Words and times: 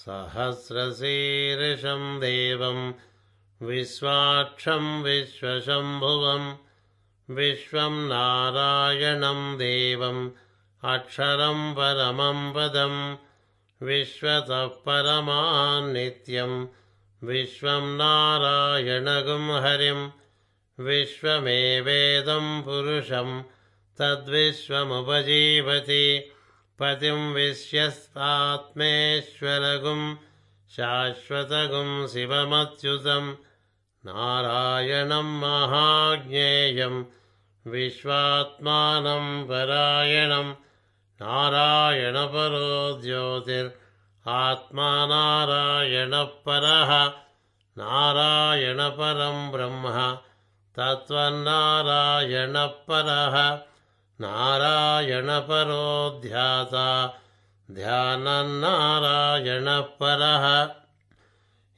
सहस्रशीर्षं 0.00 2.02
देवं 2.20 2.78
विश्वाक्षं 3.68 4.84
विश्वशम्भुवं 5.02 6.44
विश्वं 7.38 7.94
नारायणं 8.08 9.40
देवम् 9.58 10.28
अक्षरं 10.92 11.72
परमं 11.78 12.38
पदं 12.54 12.94
विश्वतः 13.86 14.66
परमान्नित्यं 14.86 16.52
विश्वं 17.28 17.84
नारायणगुं 17.98 19.44
हरिं 19.64 20.00
विश्वमेवेदं 20.86 22.46
पुरुषं 22.62 23.28
तद्विश्वमुपजीवति 24.00 26.04
पतिं 26.80 27.20
विश्यस्तात्मेश्वरगुं 27.34 28.02
शाश्वतगुं 30.76 31.90
शिवमच्युतं 32.12 33.24
नारायणं 34.06 35.28
महाज्ञेयं 35.42 36.94
विश्वात्मानं 37.72 39.26
परायणं 39.48 40.48
नारायणपरो 41.22 42.70
ज्योतिर् 43.02 43.70
आत्मा 44.36 44.90
नारायणपरः 45.12 46.92
नारायणपरं 47.80 49.38
ब्रह्म 49.52 49.84
तत्त्वन्नारायणपरः 50.78 51.58
नारायणपरो 54.20 56.20
ध्याता 56.22 57.20
ध्यानन्नारायणः 57.70 59.80
परः 59.80 60.68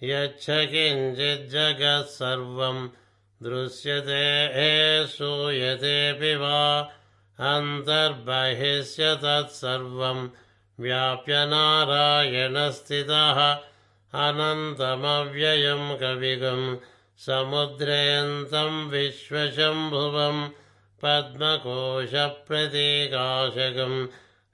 यच्छ 0.03 0.47
किञ्चिज्जगत् 0.51 2.09
सर्वं 2.09 2.89
दृश्यते 3.43 5.07
श्रूयतेऽपि 5.07 6.37
वा। 6.37 6.89
अन्तर्बहिष्य 7.39 9.15
तत्सर्वं 9.15 10.29
व्याप्य 10.81 11.47
नारायणस्थितः। 11.47 13.59
अनन्तमव्ययं 14.29 15.97
कविगं 15.97 16.77
समुद्रेऽन्तं 17.19 18.89
विश्वशम्भुवम् 18.89 20.49
पद्मकोशप्रतीकाशकं 21.03 23.95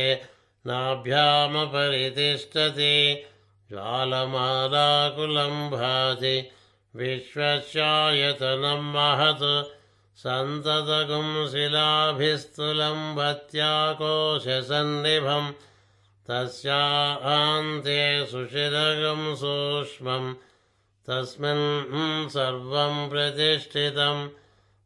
नाभ्यामपरितिष्ठति 0.67 2.95
ज्वालमालाकुलं 3.71 5.55
भाति 5.69 6.35
विश्वस्यायतनं 6.99 8.81
महत् 8.95 9.47
सन्ततगुं 10.23 11.29
शिलाभिस्तुलं 11.51 12.99
भत्याकोशसन्निभम् 13.15 15.49
तस्यान्ते 16.29 18.25
सुशिरगं 18.25 19.35
सूक्ष्मं 19.35 20.33
तस्मिन् 21.07 22.29
सर्वं 22.29 23.09
प्रतिष्ठितं 23.09 24.29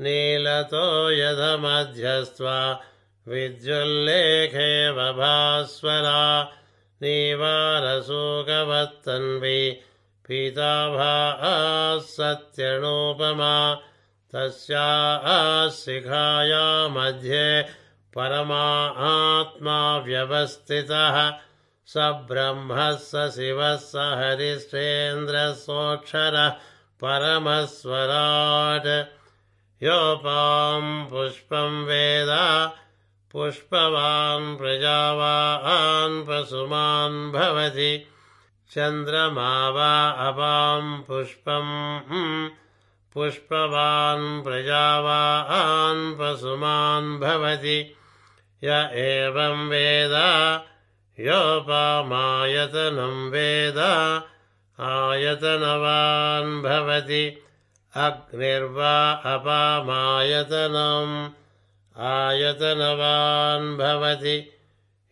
नीलतो 0.00 1.10
यधमध्यस्त्वा 1.10 2.80
विद्युल्लेखेव 3.28 4.94
भास्वरा। 4.94 6.52
नीवारसूकवत्तन्वि 7.02 9.80
पीताभाः 10.28 12.00
सत्यणोपमा 12.00 13.82
तस्याः 14.34 15.68
शिखाया 15.68 16.88
मध्ये 16.88 17.66
परमात्मा 18.14 19.98
व्यवस्थितः 19.98 21.32
स 21.86 21.94
ब्रह्मः 21.96 22.96
स 22.96 23.32
शिवः 23.34 23.76
स 23.76 23.92
हरिश्चेन्द्रसोऽक्षरः 23.96 26.54
परमस्वराट्। 27.02 29.08
योपां 29.82 31.04
पुष्पं 31.04 31.84
वेद 31.84 32.72
पुष्पवान् 33.32 34.56
प्रजावान् 34.56 36.24
पशुमान् 36.28 37.32
भवति। 37.32 38.06
चन्द्रमा 38.70 39.68
वा 39.68 40.14
अपां 40.28 41.02
पुष्पम् 41.02 42.50
पुष्पवान् 43.14 44.44
प्रजावान् 44.44 46.16
पशुमान् 46.20 47.20
भवति। 47.20 47.94
य 48.64 48.90
एवं 48.92 49.68
वेद 49.68 50.14
योपामायतनं 51.20 53.30
वेद 53.30 53.78
आयतनवान् 54.80 56.62
भवति। 56.62 57.42
अग्निर्वा 57.96 59.12
अपामायतनम् 59.12 61.28
आयतनवान् 62.00 63.76
भवति। 63.76 64.50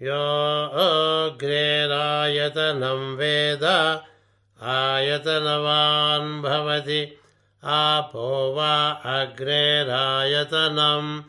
यो 0.03 0.71
अग्रेरायतनं 0.73 3.17
वेद 3.17 4.01
आयतनवान् 4.63 6.43
भवति 6.43 7.15
आपो 7.65 8.55
वा 8.55 8.91
अग्रेरायतनम् 8.91 11.21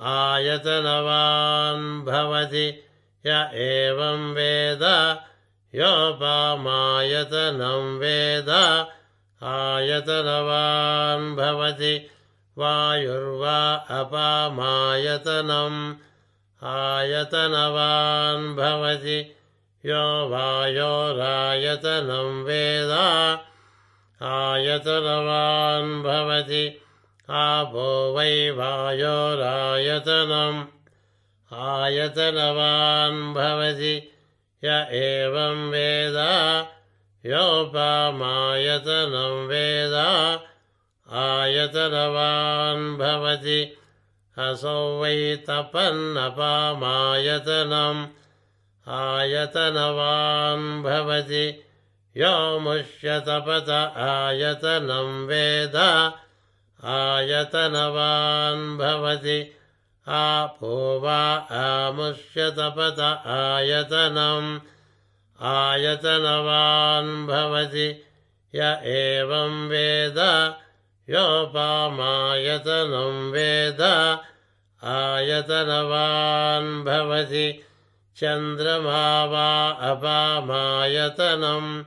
आयतनवान् 0.00 2.04
भवति 2.04 2.84
य 3.26 3.50
एवं 3.54 4.32
वेद। 4.32 5.18
योपामायतनं 5.74 7.98
वेद। 7.98 8.86
आयतनवान् 9.42 11.36
भवति 11.36 12.10
वायुर्वा 12.58 13.74
अपामायतनम् 13.74 15.94
आयतनवान् 16.64 18.56
भवति 18.56 19.36
यो 19.86 20.28
वायोरायतनं 20.28 22.42
वेद 22.42 22.90
आयतनवान् 24.22 26.02
भवति। 26.02 26.80
आपो 27.30 28.16
वै 28.16 28.50
वायोरायतनम् 28.50 30.64
आयतनवान् 31.54 33.34
भवति। 33.34 34.12
य 34.64 34.86
एवं 34.90 35.70
वेद। 35.70 36.14
योपामायतनं 37.26 39.46
वेद। 39.46 39.94
आयतनवान् 41.12 42.96
भवति। 42.96 43.76
असौ 44.38 45.02
वै 45.02 45.36
तपन्नपामायतनम् 45.36 48.06
आयतनवान् 48.88 50.82
भवति 50.82 51.67
यो 52.18 52.58
मुष्यतपत 52.58 53.92
आयतनं 53.96 55.26
वेद 55.26 55.76
आयतनवान् 56.84 58.78
भवति। 58.78 59.56
आपो 60.08 61.00
वा 61.00 61.46
आमुष्यतपत 61.50 63.22
आयतनम् 63.26 64.58
आयतनवान् 65.42 67.26
भवति। 67.26 68.04
य 68.54 68.82
एवं 68.84 69.68
वेद 69.68 70.54
योपामायतनं 71.10 73.30
वेद 73.30 73.80
आयतनवान् 74.84 76.84
भवति। 76.84 77.64
चन्द्रमा 78.16 79.24
वा 79.24 79.70
अपामायतनम् 79.70 81.84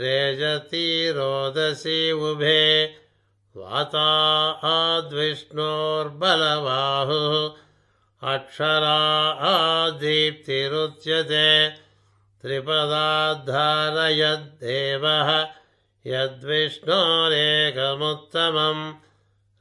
रेजति 0.00 0.88
रोदसी 1.16 2.00
उभे 2.12 2.64
वाता 3.56 4.08
आद्विष्णोर्बलबाहुः 4.70 5.54
अक्षरा 8.34 8.98
आदीप्तिरुच्यते 9.52 11.48
त्रिपदाद्धारयद्देवः 12.42 15.30
यद्विष्णोरेकमुत्तमम् 16.12 18.84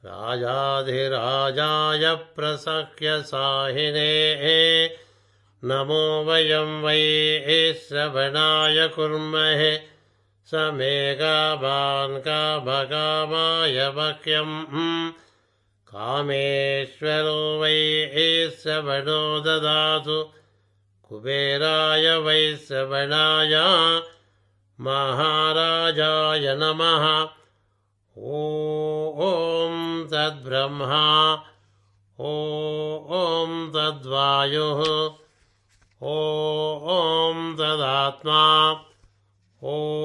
राजाधिराजाय 0.03 2.03
प्रसह्य 2.35 3.15
साहिनेः 3.31 4.45
नमो 5.63 6.03
वयं 6.27 6.71
वै 6.83 7.01
श्रवणाय 7.87 8.77
कुर्महे 8.95 9.73
स 10.51 10.53
मेघाभान् 10.53 12.19
कामकामाय 12.19 13.77
वक्यम् 13.95 14.57
कामेश्वरो 15.89 17.39
वै 17.61 17.77
श्रवणो 18.61 19.21
ददातु। 19.39 20.17
कुबेराय 21.07 22.17
वै 22.17 22.55
श्रवणाय 22.67 23.55
महाराजाय 24.81 26.55
नमः। 26.59 27.05
ॐ 29.25 30.05
तद्ब्रह्मा। 30.13 31.03
ॐ 32.19 33.57
तद्वायुः। 33.75 34.85
ॐ 36.13 37.43
तदात्मा। 37.59 38.41
ॐ 39.63 40.04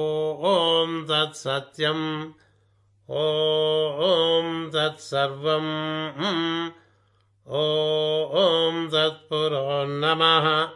तत्सत्यम्। 1.25 2.31
ॐ 3.09 4.69
तत्सर्वम्। 4.69 6.69
ॐ 7.47 8.87
तत्पुरोन्नमः 8.87 10.69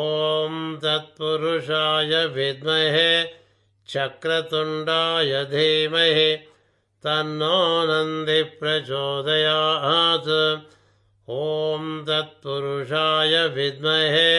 ॐ 0.00 0.54
तत्पुरुषाय 0.82 2.12
विद्महे 2.36 3.10
चक्रतुण्डाय 3.92 5.32
धीमहि 5.52 6.30
तन्नो 7.04 7.58
नन्दिप्रचोदयात् 7.90 8.72
ॐ 11.40 11.84
तत्पुरुषाय 12.08 13.34
विद्महे 13.56 14.32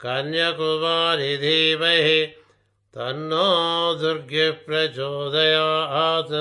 कन्यकुमारि 0.00 1.36
धीमहि 1.36 2.37
तन्नो 2.96 3.46
दुर्गिः 4.00 4.52
प्रचोदयात्। 4.66 6.36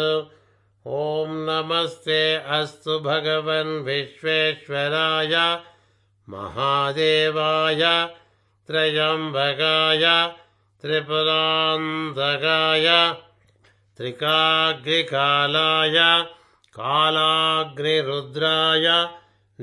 ॐ 0.97 1.31
नमस्ते 1.47 2.19
अस्तु 2.57 2.93
भगवन् 3.07 3.71
विश्वेश्वराय 3.87 5.33
महादेवाय 6.33 7.83
त्रयम्बकाय 8.67 10.05
त्रिपुरान्तकाय 10.81 12.87
त्रिकाग्निकालाय 13.97 15.97
कालाग्निरुद्राय 16.79 18.87